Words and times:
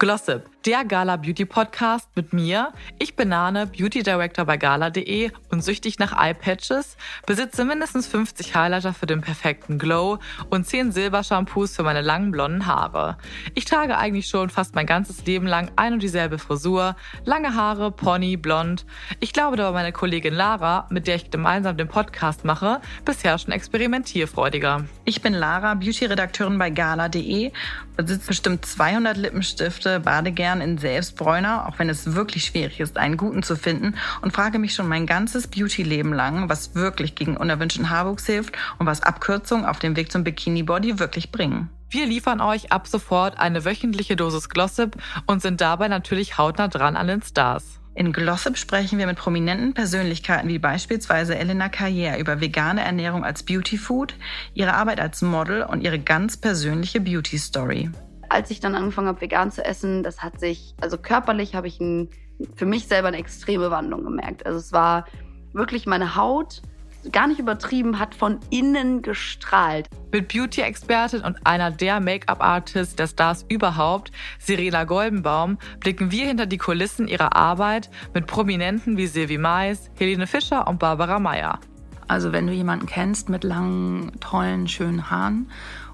Glossip, 0.00 0.48
der 0.64 0.86
Gala 0.86 1.16
Beauty 1.16 1.44
Podcast 1.44 2.08
mit 2.14 2.32
mir. 2.32 2.72
Ich 2.98 3.16
bin 3.16 3.28
Nane, 3.28 3.66
Beauty 3.66 4.02
Director 4.02 4.46
bei 4.46 4.56
gala.de 4.56 5.30
und 5.50 5.62
süchtig 5.62 5.98
nach 5.98 6.18
Eyepatches, 6.18 6.96
besitze 7.26 7.66
mindestens 7.66 8.06
50 8.06 8.54
Highlighter 8.54 8.94
für 8.94 9.04
den 9.04 9.20
perfekten 9.20 9.78
Glow 9.78 10.18
und 10.48 10.66
10 10.66 10.92
Silbershampoos 10.92 11.76
für 11.76 11.82
meine 11.82 12.00
langen 12.00 12.30
blonden 12.30 12.64
Haare. 12.64 13.18
Ich 13.54 13.66
trage 13.66 13.98
eigentlich 13.98 14.28
schon 14.28 14.48
fast 14.48 14.74
mein 14.74 14.86
ganzes 14.86 15.26
Leben 15.26 15.46
lang 15.46 15.70
ein 15.76 15.92
und 15.92 16.02
dieselbe 16.02 16.38
Frisur, 16.38 16.96
lange 17.26 17.54
Haare, 17.54 17.92
Pony, 17.92 18.38
blond. 18.38 18.86
Ich 19.20 19.34
glaube, 19.34 19.58
da 19.58 19.64
war 19.64 19.72
meine 19.72 19.92
Kollegin 19.92 20.32
Lara, 20.32 20.86
mit 20.88 21.08
der 21.08 21.16
ich 21.16 21.30
gemeinsam 21.30 21.76
den 21.76 21.88
Podcast 21.88 22.46
mache, 22.46 22.80
bisher 23.04 23.36
schon 23.36 23.52
experimentierfreudiger. 23.52 24.86
Ich 25.04 25.20
bin 25.20 25.34
Lara, 25.34 25.74
Beauty-Redakteurin 25.74 26.58
bei 26.58 26.70
gala.de, 26.70 27.52
besitze 27.96 28.28
bestimmt 28.28 28.64
200 28.64 29.18
Lippenstifte, 29.18 29.89
bade 29.98 30.30
gern 30.30 30.60
in 30.60 30.78
Selbstbräuner, 30.78 31.66
auch 31.66 31.80
wenn 31.80 31.88
es 31.88 32.14
wirklich 32.14 32.44
schwierig 32.44 32.78
ist, 32.78 32.96
einen 32.96 33.16
guten 33.16 33.42
zu 33.42 33.56
finden 33.56 33.96
und 34.22 34.32
frage 34.32 34.60
mich 34.60 34.74
schon 34.74 34.86
mein 34.86 35.06
ganzes 35.06 35.48
Beauty-Leben 35.48 36.12
lang, 36.12 36.48
was 36.48 36.76
wirklich 36.76 37.16
gegen 37.16 37.36
unerwünschten 37.36 37.90
Haarwuchs 37.90 38.26
hilft 38.26 38.56
und 38.78 38.86
was 38.86 39.02
Abkürzungen 39.02 39.66
auf 39.66 39.80
dem 39.80 39.96
Weg 39.96 40.12
zum 40.12 40.22
Bikini-Body 40.22 41.00
wirklich 41.00 41.32
bringen. 41.32 41.70
Wir 41.88 42.06
liefern 42.06 42.40
euch 42.40 42.70
ab 42.70 42.86
sofort 42.86 43.40
eine 43.40 43.64
wöchentliche 43.64 44.14
Dosis 44.14 44.48
Glossip 44.48 44.96
und 45.26 45.42
sind 45.42 45.60
dabei 45.60 45.88
natürlich 45.88 46.38
hautnah 46.38 46.68
dran 46.68 46.94
an 46.94 47.08
den 47.08 47.22
Stars. 47.22 47.80
In 47.94 48.12
Glossip 48.12 48.56
sprechen 48.56 48.98
wir 48.98 49.06
mit 49.06 49.18
prominenten 49.18 49.74
Persönlichkeiten 49.74 50.48
wie 50.48 50.60
beispielsweise 50.60 51.36
Elena 51.36 51.66
Carrière 51.66 52.18
über 52.18 52.40
vegane 52.40 52.82
Ernährung 52.82 53.24
als 53.24 53.42
Beauty 53.42 53.76
Food, 53.76 54.14
ihre 54.54 54.74
Arbeit 54.74 55.00
als 55.00 55.20
Model 55.22 55.64
und 55.64 55.82
ihre 55.82 55.98
ganz 55.98 56.36
persönliche 56.36 57.00
Beauty 57.00 57.38
Story. 57.38 57.90
Als 58.30 58.48
ich 58.52 58.60
dann 58.60 58.76
angefangen 58.76 59.08
habe, 59.08 59.20
vegan 59.20 59.50
zu 59.50 59.64
essen, 59.64 60.04
das 60.04 60.22
hat 60.22 60.38
sich, 60.38 60.76
also 60.80 60.96
körperlich 60.96 61.56
habe 61.56 61.66
ich 61.66 61.80
ein, 61.80 62.08
für 62.54 62.64
mich 62.64 62.86
selber 62.86 63.08
eine 63.08 63.16
extreme 63.16 63.72
Wandlung 63.72 64.04
gemerkt. 64.04 64.46
Also 64.46 64.56
es 64.60 64.72
war 64.72 65.04
wirklich 65.52 65.84
meine 65.84 66.14
Haut, 66.14 66.62
gar 67.10 67.26
nicht 67.26 67.40
übertrieben, 67.40 67.98
hat 67.98 68.14
von 68.14 68.38
innen 68.50 69.02
gestrahlt. 69.02 69.88
Mit 70.12 70.28
Beauty-Expertin 70.28 71.22
und 71.22 71.44
einer 71.44 71.72
der 71.72 71.98
Make-up-Artists 71.98 72.94
der 72.94 73.08
Stars 73.08 73.44
überhaupt, 73.48 74.12
Serena 74.38 74.84
Goldenbaum, 74.84 75.58
blicken 75.80 76.12
wir 76.12 76.26
hinter 76.26 76.46
die 76.46 76.58
Kulissen 76.58 77.08
ihrer 77.08 77.34
Arbeit 77.34 77.90
mit 78.14 78.28
Prominenten 78.28 78.96
wie 78.96 79.08
Sylvie 79.08 79.38
Mais, 79.38 79.90
Helene 79.98 80.28
Fischer 80.28 80.68
und 80.68 80.78
Barbara 80.78 81.18
Meyer. 81.18 81.58
Also 82.06 82.32
wenn 82.32 82.46
du 82.46 82.52
jemanden 82.52 82.86
kennst 82.86 83.28
mit 83.28 83.42
langen, 83.42 84.12
tollen, 84.20 84.68
schönen 84.68 85.10
Haaren 85.10 85.50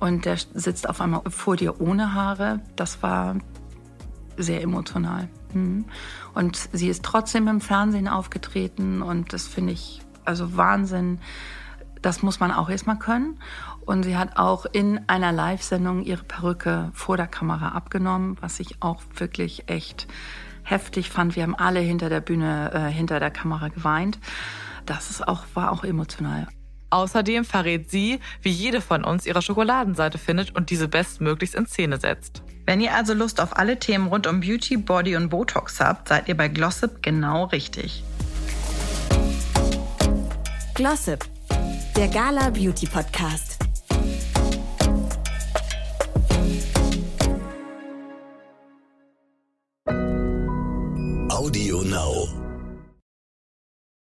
und 0.00 0.24
der 0.24 0.36
sitzt 0.36 0.88
auf 0.88 1.00
einmal 1.00 1.22
vor 1.28 1.56
dir 1.56 1.80
ohne 1.80 2.14
Haare, 2.14 2.60
das 2.76 3.02
war 3.02 3.36
sehr 4.36 4.62
emotional. 4.62 5.28
Mhm. 5.52 5.84
Und 6.34 6.68
sie 6.72 6.88
ist 6.88 7.04
trotzdem 7.04 7.48
im 7.48 7.60
Fernsehen 7.60 8.08
aufgetreten 8.08 9.02
und 9.02 9.32
das 9.32 9.46
finde 9.46 9.72
ich 9.72 10.00
also 10.24 10.56
Wahnsinn. 10.56 11.18
Das 12.02 12.22
muss 12.22 12.38
man 12.38 12.52
auch 12.52 12.70
erstmal 12.70 12.98
können. 12.98 13.40
Und 13.84 14.04
sie 14.04 14.16
hat 14.16 14.36
auch 14.36 14.66
in 14.66 15.00
einer 15.08 15.32
Live-Sendung 15.32 16.02
ihre 16.02 16.22
Perücke 16.22 16.90
vor 16.92 17.16
der 17.16 17.26
Kamera 17.26 17.70
abgenommen, 17.70 18.36
was 18.40 18.60
ich 18.60 18.82
auch 18.82 19.02
wirklich 19.16 19.68
echt 19.68 20.06
heftig 20.62 21.10
fand. 21.10 21.34
Wir 21.34 21.42
haben 21.42 21.54
alle 21.54 21.80
hinter 21.80 22.10
der 22.10 22.20
Bühne, 22.20 22.70
äh, 22.72 22.92
hinter 22.92 23.18
der 23.18 23.30
Kamera 23.30 23.68
geweint. 23.68 24.18
Das 24.84 25.10
ist 25.10 25.26
auch, 25.26 25.44
war 25.54 25.72
auch 25.72 25.84
emotional. 25.84 26.46
Außerdem 26.90 27.44
verrät 27.44 27.90
sie, 27.90 28.20
wie 28.42 28.50
jede 28.50 28.80
von 28.80 29.04
uns 29.04 29.26
ihre 29.26 29.42
Schokoladenseite 29.42 30.18
findet 30.18 30.54
und 30.54 30.70
diese 30.70 30.88
bestmöglichst 30.88 31.54
in 31.54 31.66
Szene 31.66 31.98
setzt. 31.98 32.42
Wenn 32.66 32.80
ihr 32.80 32.94
also 32.94 33.14
Lust 33.14 33.40
auf 33.40 33.56
alle 33.56 33.78
Themen 33.78 34.08
rund 34.08 34.26
um 34.26 34.40
Beauty, 34.40 34.76
Body 34.76 35.16
und 35.16 35.30
Botox 35.30 35.80
habt, 35.80 36.08
seid 36.08 36.28
ihr 36.28 36.36
bei 36.36 36.48
Glossip 36.48 37.02
genau 37.02 37.44
richtig. 37.46 38.02
Glossip, 40.74 41.24
der 41.96 42.08
Gala 42.08 42.50
Beauty 42.50 42.86
Podcast. 42.86 43.58
Audio 51.30 51.82
Now. 51.82 52.47